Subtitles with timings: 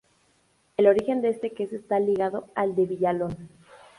[0.77, 3.49] El origen de este queso está ligado al de Villalón.